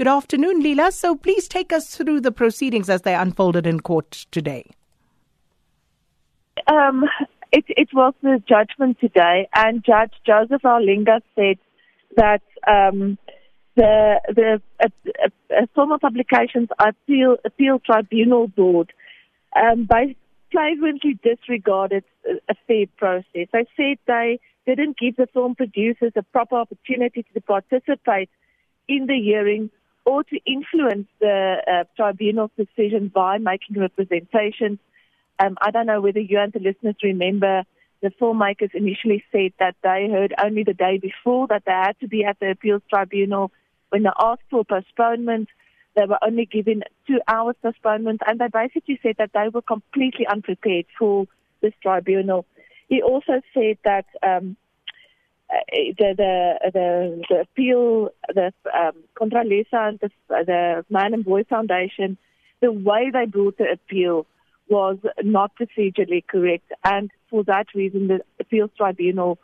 Good 0.00 0.08
afternoon, 0.08 0.62
Leela. 0.62 0.90
So 0.94 1.14
please 1.14 1.46
take 1.46 1.74
us 1.74 1.94
through 1.94 2.22
the 2.22 2.32
proceedings 2.32 2.88
as 2.88 3.02
they 3.02 3.14
unfolded 3.14 3.66
in 3.66 3.80
court 3.80 4.24
today. 4.30 4.64
Um, 6.66 7.04
it, 7.52 7.66
it 7.68 7.90
was 7.92 8.14
the 8.22 8.42
judgment 8.48 8.98
today, 8.98 9.46
and 9.54 9.84
Judge 9.84 10.14
Joseph 10.24 10.62
Raulinga 10.62 11.20
said 11.34 11.58
that 12.16 12.40
um, 12.66 13.18
the 13.76 14.22
the 14.28 14.62
a, 14.80 14.90
a 15.50 15.66
Film 15.74 15.92
and 15.92 16.00
Publications 16.00 16.70
appeal 16.78 17.36
appeal 17.44 17.78
tribunal 17.78 18.48
board 18.48 18.94
um, 19.54 19.84
by 19.84 20.16
flagrantly 20.50 21.18
disregarded 21.22 22.04
a 22.48 22.54
fair 22.66 22.86
process. 22.96 23.48
They 23.52 23.66
said 23.76 23.98
they 24.06 24.40
didn't 24.64 24.96
give 24.96 25.16
the 25.16 25.26
film 25.26 25.56
producers 25.56 26.12
a 26.16 26.22
proper 26.22 26.56
opportunity 26.56 27.26
to 27.34 27.40
participate 27.42 28.30
in 28.88 29.04
the 29.06 29.20
hearing 29.22 29.70
or 30.04 30.24
to 30.24 30.38
influence 30.46 31.06
the 31.20 31.56
uh, 31.66 31.84
tribunal's 31.96 32.50
decision 32.56 33.08
by 33.08 33.38
making 33.38 33.78
representations. 33.78 34.78
Um, 35.38 35.56
I 35.60 35.70
don't 35.70 35.86
know 35.86 36.00
whether 36.00 36.20
you 36.20 36.38
and 36.38 36.52
the 36.52 36.60
listeners 36.60 36.96
remember 37.02 37.64
the 38.02 38.10
filmmakers 38.20 38.74
initially 38.74 39.22
said 39.30 39.52
that 39.58 39.76
they 39.82 40.08
heard 40.10 40.34
only 40.42 40.64
the 40.64 40.74
day 40.74 40.98
before 40.98 41.46
that 41.48 41.64
they 41.66 41.72
had 41.72 41.98
to 42.00 42.08
be 42.08 42.24
at 42.24 42.38
the 42.40 42.50
appeals 42.50 42.82
tribunal 42.88 43.52
when 43.90 44.04
they 44.04 44.10
asked 44.18 44.42
for 44.50 44.64
postponement. 44.64 45.48
They 45.96 46.06
were 46.06 46.18
only 46.22 46.46
given 46.46 46.82
two 47.06 47.20
hours 47.28 47.56
postponement, 47.62 48.22
and 48.26 48.38
they 48.38 48.48
basically 48.48 48.98
said 49.02 49.16
that 49.18 49.32
they 49.34 49.48
were 49.52 49.62
completely 49.62 50.26
unprepared 50.26 50.86
for 50.98 51.26
this 51.60 51.74
tribunal. 51.82 52.46
He 52.88 53.02
also 53.02 53.42
said 53.52 53.76
that 53.84 54.06
um, 54.22 54.56
the, 55.50 56.14
the 56.16 56.70
the 56.72 57.22
the 57.28 57.40
appeal, 57.40 58.10
the 58.28 58.52
um, 58.72 58.92
and 59.20 60.00
the, 60.00 60.10
the 60.28 60.84
Man 60.90 61.14
and 61.14 61.24
Boy 61.24 61.44
Foundation, 61.44 62.16
the 62.60 62.72
way 62.72 63.10
they 63.12 63.26
brought 63.26 63.58
the 63.58 63.70
appeal 63.72 64.26
was 64.68 64.98
not 65.22 65.52
procedurally 65.56 66.24
correct, 66.26 66.70
and 66.84 67.10
for 67.28 67.44
that 67.44 67.66
reason, 67.74 68.08
the 68.08 68.20
appeals 68.38 68.70
tribunal 68.76 69.38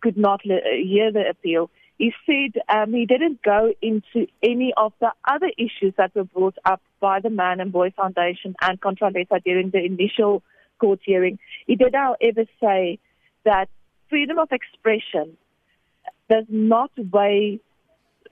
could 0.00 0.16
not 0.16 0.40
hear 0.42 1.12
the 1.12 1.24
appeal. 1.30 1.70
He 1.98 2.12
said 2.26 2.60
um, 2.68 2.92
he 2.92 3.06
didn't 3.06 3.42
go 3.42 3.72
into 3.80 4.26
any 4.42 4.72
of 4.76 4.92
the 5.00 5.12
other 5.28 5.50
issues 5.56 5.94
that 5.98 6.14
were 6.16 6.24
brought 6.24 6.58
up 6.64 6.82
by 6.98 7.20
the 7.20 7.30
Man 7.30 7.60
and 7.60 7.70
Boy 7.70 7.92
Foundation 7.96 8.56
and 8.60 8.80
Contralesa 8.80 9.42
during 9.44 9.70
the 9.70 9.84
initial 9.84 10.42
court 10.80 10.98
hearing. 11.04 11.38
He 11.68 11.76
did, 11.76 11.94
however, 11.94 12.44
say 12.60 12.98
that 13.44 13.68
freedom 14.08 14.38
of 14.40 14.48
expression 14.50 15.36
does 16.32 16.46
not 16.48 16.90
weigh 17.12 17.60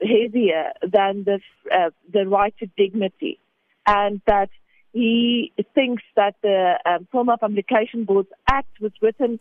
heavier 0.01 0.65
than 0.81 1.23
the 1.29 1.39
uh, 1.77 1.91
the 2.11 2.23
right 2.27 2.55
to 2.59 2.65
dignity, 2.83 3.39
and 3.85 4.21
that 4.25 4.49
he 4.93 5.53
thinks 5.75 6.03
that 6.15 6.35
the 6.41 6.79
um, 6.85 7.07
Film 7.11 7.29
and 7.29 7.39
Publication 7.39 8.03
Board's 8.05 8.33
Act 8.49 8.73
was 8.81 8.91
written 9.01 9.39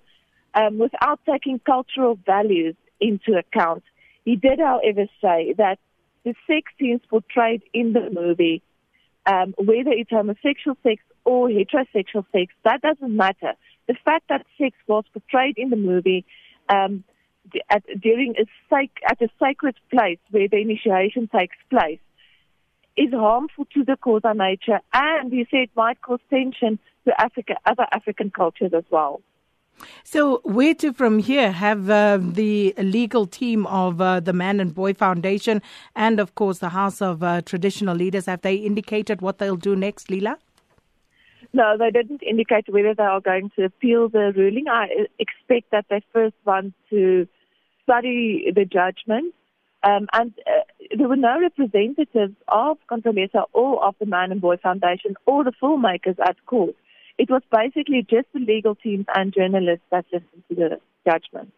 um, 0.54 0.78
without 0.78 1.20
taking 1.32 1.58
cultural 1.58 2.18
values 2.26 2.76
into 3.00 3.32
account. 3.42 3.82
He 4.24 4.36
did, 4.36 4.58
however, 4.60 5.06
say 5.22 5.54
that 5.56 5.78
the 6.24 6.34
sex 6.46 6.64
scenes 6.78 7.00
portrayed 7.08 7.62
in 7.72 7.94
the 7.94 8.10
movie, 8.10 8.62
um, 9.24 9.54
whether 9.56 9.92
it's 10.00 10.10
homosexual 10.10 10.76
sex 10.82 11.02
or 11.24 11.48
heterosexual 11.48 12.24
sex, 12.32 12.52
that 12.64 12.82
doesn't 12.82 13.16
matter. 13.16 13.54
The 13.88 13.96
fact 14.04 14.24
that 14.28 14.44
sex 14.58 14.76
was 14.86 15.04
portrayed 15.14 15.56
in 15.56 15.70
the 15.70 15.76
movie 15.76 16.26
um, 16.68 17.02
at, 17.70 17.82
during 18.00 18.34
a 18.38 18.44
sac- 18.68 19.02
at 19.08 19.20
a 19.22 19.28
sacred 19.42 19.76
place 19.90 20.18
where 20.30 20.48
the 20.48 20.58
initiation 20.58 21.28
takes 21.28 21.56
place 21.68 22.00
is 22.96 23.12
harmful 23.12 23.66
to 23.74 23.84
the 23.84 23.96
Xhosa 23.96 24.36
nature, 24.36 24.80
and 24.92 25.32
he 25.32 25.46
said 25.50 25.60
it 25.60 25.70
might 25.76 26.00
cause 26.02 26.20
tension 26.28 26.78
to 27.06 27.20
Africa, 27.20 27.54
other 27.64 27.86
African 27.92 28.30
cultures 28.30 28.72
as 28.74 28.84
well. 28.90 29.22
So, 30.04 30.40
where 30.44 30.74
to 30.74 30.92
from 30.92 31.20
here? 31.20 31.52
Have 31.52 31.88
uh, 31.88 32.18
the 32.20 32.74
legal 32.76 33.26
team 33.26 33.66
of 33.66 34.00
uh, 34.00 34.20
the 34.20 34.34
Man 34.34 34.60
and 34.60 34.74
Boy 34.74 34.92
Foundation 34.92 35.62
and, 35.96 36.20
of 36.20 36.34
course, 36.34 36.58
the 36.58 36.70
House 36.70 37.00
of 37.00 37.22
uh, 37.22 37.40
Traditional 37.42 37.96
Leaders 37.96 38.26
have 38.26 38.42
they 38.42 38.56
indicated 38.56 39.22
what 39.22 39.38
they'll 39.38 39.56
do 39.56 39.74
next, 39.74 40.08
Leela? 40.08 40.36
No, 41.52 41.76
they 41.78 41.90
didn't 41.90 42.22
indicate 42.22 42.66
whether 42.68 42.94
they 42.94 43.02
are 43.02 43.20
going 43.20 43.50
to 43.56 43.64
appeal 43.64 44.08
the 44.08 44.32
ruling. 44.36 44.66
I 44.68 45.06
expect 45.18 45.70
that 45.72 45.86
they 45.88 46.02
first 46.12 46.36
want 46.44 46.74
to 46.90 47.26
study 47.90 48.50
the 48.54 48.64
judgment. 48.64 49.34
Um, 49.82 50.08
and 50.12 50.32
uh, 50.46 50.64
there 50.96 51.08
were 51.08 51.16
no 51.16 51.40
representatives 51.40 52.34
of 52.48 52.76
Contralesa 52.90 53.44
or 53.52 53.82
of 53.84 53.94
the 53.98 54.06
Man 54.06 54.30
and 54.30 54.40
Boy 54.40 54.56
Foundation 54.58 55.16
or 55.26 55.42
the 55.42 55.52
filmmakers 55.60 56.18
at 56.20 56.36
court. 56.46 56.74
It 57.18 57.30
was 57.30 57.42
basically 57.50 58.06
just 58.08 58.26
the 58.34 58.40
legal 58.40 58.74
teams 58.74 59.06
and 59.14 59.32
journalists 59.32 59.84
that 59.90 60.04
listened 60.12 60.44
to 60.50 60.54
the 60.54 60.80
judgment. 61.06 61.52